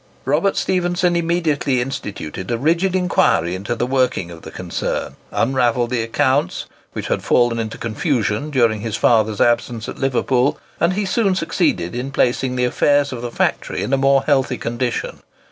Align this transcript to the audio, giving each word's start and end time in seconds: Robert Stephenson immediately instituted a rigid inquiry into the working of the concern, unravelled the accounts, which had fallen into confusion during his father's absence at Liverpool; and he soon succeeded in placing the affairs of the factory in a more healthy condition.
Robert 0.25 0.57
Stephenson 0.57 1.15
immediately 1.15 1.79
instituted 1.79 2.49
a 2.49 2.57
rigid 2.57 2.95
inquiry 2.95 3.53
into 3.53 3.75
the 3.75 3.85
working 3.85 4.31
of 4.31 4.41
the 4.41 4.49
concern, 4.49 5.15
unravelled 5.29 5.91
the 5.91 6.01
accounts, 6.01 6.65
which 6.93 7.05
had 7.05 7.23
fallen 7.23 7.59
into 7.59 7.77
confusion 7.77 8.49
during 8.49 8.79
his 8.81 8.95
father's 8.95 9.39
absence 9.39 9.87
at 9.87 9.99
Liverpool; 9.99 10.57
and 10.79 10.93
he 10.93 11.05
soon 11.05 11.35
succeeded 11.35 11.93
in 11.93 12.09
placing 12.09 12.55
the 12.55 12.65
affairs 12.65 13.13
of 13.13 13.21
the 13.21 13.29
factory 13.29 13.83
in 13.83 13.93
a 13.93 13.95
more 13.97 14.23
healthy 14.23 14.57
condition. 14.57 15.19